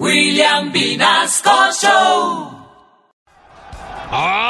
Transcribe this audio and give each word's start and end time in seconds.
William 0.00 0.72
Vinasco 0.72 1.70
Show. 1.72 2.50
Ah. 4.10 4.43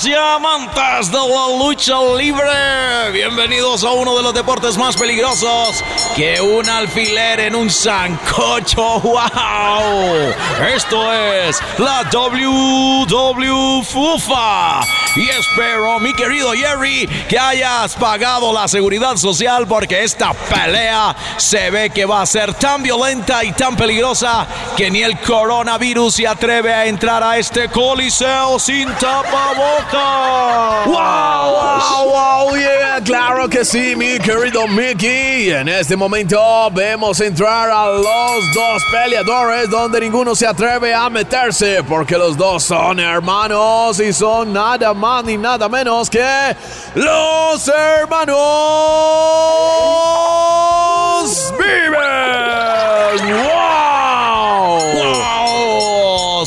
Amigos 0.00 0.18
amantes 0.34 1.10
de 1.10 1.18
la 1.18 1.58
lucha 1.58 2.00
libre, 2.16 3.10
bienvenidos 3.12 3.84
a 3.84 3.90
uno 3.90 4.16
de 4.16 4.22
los 4.22 4.32
deportes 4.32 4.78
más 4.78 4.96
peligrosos 4.96 5.84
que 6.16 6.40
un 6.40 6.66
alfiler 6.68 7.40
en 7.40 7.54
un 7.54 7.68
sancocho. 7.68 9.00
¡Wow! 9.00 10.32
Esto 10.74 11.12
es 11.12 11.60
la 11.78 12.04
WW 12.10 13.82
FUFA. 13.82 14.80
Y 15.16 15.28
espero, 15.28 15.98
mi 15.98 16.14
querido 16.14 16.52
Jerry, 16.52 17.06
que 17.28 17.38
hayas 17.38 17.94
pagado 17.96 18.52
la 18.52 18.68
seguridad 18.68 19.16
social 19.16 19.66
porque 19.66 20.04
esta 20.04 20.32
pelea 20.32 21.16
se 21.36 21.70
ve 21.70 21.90
que 21.90 22.06
va 22.06 22.22
a 22.22 22.26
ser 22.26 22.54
tan 22.54 22.82
violenta 22.82 23.44
y 23.44 23.52
tan 23.52 23.76
peligrosa 23.76 24.46
que 24.76 24.90
ni 24.90 25.02
el 25.02 25.18
coronavirus 25.20 26.14
se 26.14 26.28
atreve 26.28 26.72
a 26.72 26.86
entrar 26.86 27.24
a 27.24 27.38
este 27.38 27.68
coliseo 27.68 28.58
sin 28.60 28.88
tapabocas. 28.94 29.89
¡Wow! 29.92 30.84
¡Wow! 30.86 32.10
¡Wow! 32.10 32.56
Yeah, 32.56 33.00
claro 33.04 33.48
que 33.48 33.64
sí, 33.64 33.96
mi 33.96 34.18
querido 34.18 34.68
Mickey. 34.68 35.50
En 35.50 35.68
este 35.68 35.96
momento 35.96 36.70
vemos 36.70 37.20
entrar 37.20 37.70
a 37.70 37.88
los 37.88 38.54
dos 38.54 38.84
peleadores 38.92 39.68
donde 39.68 40.00
ninguno 40.00 40.34
se 40.34 40.46
atreve 40.46 40.94
a 40.94 41.10
meterse 41.10 41.82
porque 41.82 42.16
los 42.16 42.36
dos 42.36 42.62
son 42.62 43.00
hermanos 43.00 43.98
y 44.00 44.12
son 44.12 44.52
nada 44.52 44.94
más 44.94 45.24
ni 45.24 45.36
nada 45.36 45.68
menos 45.68 46.08
que 46.08 46.54
los 46.94 47.68
hermanos 47.68 48.36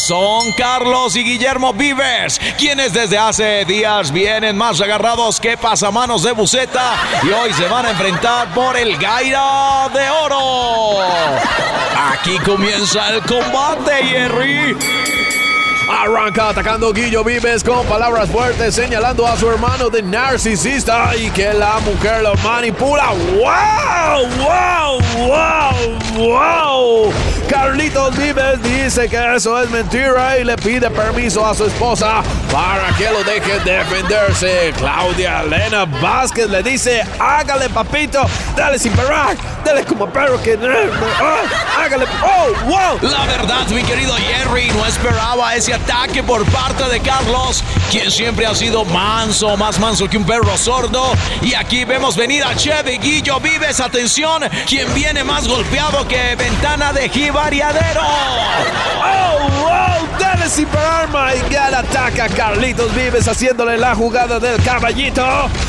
Son 0.05 0.51
Carlos 0.51 1.15
y 1.15 1.23
Guillermo 1.23 1.71
Vives, 1.71 2.37
quienes 2.57 2.91
desde 2.91 3.17
hace 3.17 3.63
días 3.63 4.11
vienen 4.11 4.57
más 4.57 4.81
agarrados 4.81 5.39
que 5.39 5.55
pasamanos 5.55 6.23
de 6.23 6.33
buceta 6.33 6.95
y 7.23 7.29
hoy 7.29 7.53
se 7.53 7.69
van 7.69 7.85
a 7.85 7.91
enfrentar 7.91 8.53
por 8.53 8.75
el 8.75 8.97
Gaira 8.97 9.89
de 9.93 10.09
Oro. 10.09 10.99
Aquí 12.11 12.37
comienza 12.39 13.13
el 13.13 13.21
combate, 13.21 14.03
Jerry. 14.03 14.75
Arranca 16.03 16.49
atacando 16.49 16.91
Guillo 16.91 17.23
Vives 17.23 17.63
con 17.63 17.85
palabras 17.85 18.29
fuertes, 18.29 18.75
señalando 18.75 19.25
a 19.25 19.37
su 19.37 19.49
hermano 19.49 19.89
de 19.89 20.01
narcisista 20.01 21.15
y 21.15 21.29
que 21.29 21.53
la 21.53 21.79
mujer 21.79 22.23
lo 22.23 22.35
manipula. 22.43 23.11
¡Wow! 23.11 24.27
¡Wow! 24.37 24.99
¡Wow! 25.15 26.27
¡Wow! 26.27 27.13
Carlitos 27.47 28.17
Vives 28.17 28.61
dice 28.63 29.07
que 29.07 29.35
eso 29.35 29.61
es 29.61 29.69
mentira 29.69 30.37
y 30.37 30.43
le 30.43 30.57
pide 30.57 30.89
permiso 30.89 31.45
a 31.45 31.55
su 31.55 31.67
esposa 31.67 32.21
para 32.51 32.89
que 32.97 33.09
lo 33.09 33.23
deje 33.23 33.59
defenderse. 33.59 34.73
Claudia 34.77 35.41
Elena 35.41 35.85
Vázquez 35.85 36.49
le 36.49 36.61
dice: 36.63 37.01
Hágale, 37.17 37.69
papito, 37.69 38.25
dale 38.57 38.77
sin 38.77 38.91
parar, 38.91 39.37
dale 39.63 39.85
como 39.85 40.09
perro 40.09 40.41
que. 40.43 40.59
¡Ah! 40.61 41.82
¡Oh! 42.01 42.65
¡Wow! 42.65 43.09
La 43.09 43.25
verdad, 43.25 43.67
mi 43.67 43.83
querido 43.83 44.13
Jerry, 44.15 44.69
no 44.71 44.85
esperaba 44.85 45.55
ese 45.55 45.73
ataque 45.73 46.23
por 46.23 46.43
parte 46.45 46.83
de 46.89 46.99
Carlos, 46.99 47.63
quien 47.91 48.09
siempre 48.09 48.45
ha 48.45 48.55
sido 48.55 48.83
manso, 48.85 49.55
más 49.57 49.79
manso 49.79 50.09
que 50.09 50.17
un 50.17 50.25
perro 50.25 50.57
sordo. 50.57 51.13
Y 51.41 51.53
aquí 51.53 51.85
vemos 51.85 52.15
venir 52.15 52.43
a 52.43 52.55
Chevy 52.55 52.97
Guillo 52.97 53.39
Vives, 53.39 53.79
atención, 53.79 54.43
quien 54.67 54.91
viene 54.93 55.23
más 55.23 55.47
golpeado 55.47 56.07
que 56.07 56.35
ventana 56.35 56.93
de 56.93 57.09
jibariadero. 57.09 58.01
Sin 60.53 60.67
arma 60.77 61.33
y 61.33 61.51
Gal 61.51 61.73
ataca 61.73 62.27
Carlitos 62.29 62.93
Vives 62.93 63.27
haciéndole 63.27 63.75
la 63.75 63.95
jugada 63.95 64.39
del 64.39 64.61
caballito, 64.61 65.25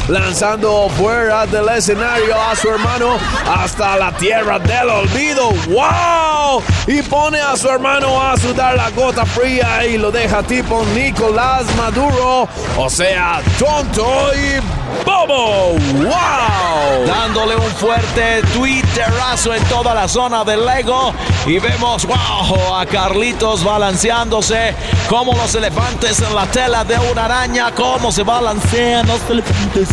lanzando 0.08 0.90
fuera 0.90 1.46
del 1.46 1.66
escenario 1.70 2.34
a 2.38 2.54
su 2.54 2.68
hermano 2.68 3.16
hasta 3.48 3.96
la 3.96 4.12
tierra 4.12 4.58
del 4.58 4.90
olvido. 4.90 5.48
¡Wow! 5.68 6.62
Y 6.86 7.00
pone 7.00 7.40
a 7.40 7.56
su 7.56 7.66
hermano 7.70 8.20
a 8.20 8.36
sudar 8.36 8.76
la 8.76 8.90
gota 8.90 9.24
fría 9.24 9.86
y 9.86 9.96
lo 9.96 10.10
deja 10.10 10.42
tipo 10.42 10.84
Nicolás 10.94 11.64
Maduro, 11.76 12.46
o 12.76 12.90
sea, 12.90 13.40
tonto 13.58 14.32
y 14.34 14.60
bobo. 15.02 15.78
¡Wow! 15.94 17.06
Dándole 17.06 17.56
un 17.56 17.72
fuerte 17.72 18.42
twitterazo 18.52 19.54
en 19.54 19.64
toda 19.64 19.94
la 19.94 20.06
zona 20.06 20.44
del 20.44 20.66
Lego. 20.66 21.14
Y 21.46 21.58
vemos, 21.58 22.06
wow, 22.06 22.74
a 22.74 22.86
Carlitos 22.86 23.62
balanceándose 23.62 24.74
como 25.10 25.34
los 25.34 25.54
elefantes 25.54 26.18
en 26.22 26.34
la 26.34 26.46
tela 26.46 26.84
de 26.84 26.98
una 27.12 27.26
araña. 27.26 27.70
Cómo 27.72 28.10
se 28.10 28.22
balancean 28.22 29.06
los 29.06 29.20
elefantes. 29.28 29.88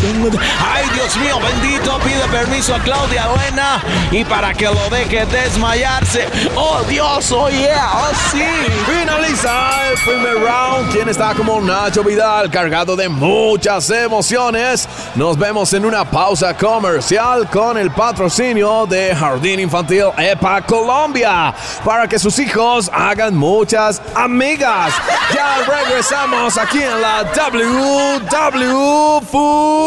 Ay, 0.66 0.86
Dios 0.94 1.18
mío, 1.18 1.40
bendito. 1.42 2.00
Pide 2.00 2.26
permiso 2.32 2.74
a 2.74 2.80
Claudia 2.80 3.26
Elena 3.26 3.84
y 4.12 4.24
para 4.24 4.54
que 4.54 4.66
lo 4.66 4.90
deje 4.90 5.26
desmayarse. 5.26 6.26
Oh, 6.56 6.80
Dios, 6.88 7.30
oh, 7.34 7.50
yeah, 7.50 7.92
oh, 7.96 8.16
sí. 8.32 8.46
Finaliza 8.86 9.90
el 9.90 10.00
primer 10.06 10.36
round. 10.36 10.94
Quien 10.94 11.10
está 11.10 11.34
como 11.36 11.60
Nacho 11.60 12.02
Vidal, 12.02 12.50
cargado 12.50 12.96
de 12.96 13.10
muchas 13.10 13.90
emociones. 13.90 14.88
Nos 15.16 15.38
vemos 15.38 15.74
en 15.74 15.84
una 15.84 16.10
pausa 16.10 16.56
comercial 16.56 17.50
con 17.50 17.78
el 17.78 17.92
patrocinio 17.92 18.86
de 18.86 19.14
Jardín 19.14 19.60
Infantil 19.60 20.06
EPA 20.18 20.62
Colombia 20.62 21.41
para 21.84 22.08
que 22.08 22.20
sus 22.20 22.38
hijos 22.40 22.90
hagan 22.94 23.36
muchas 23.36 24.02
amigas. 24.16 24.94
Ya 25.34 25.58
regresamos 25.66 26.58
aquí 26.58 26.82
en 26.82 27.02
la 27.02 27.24
WW 27.24 29.22
FUFA. 29.32 29.81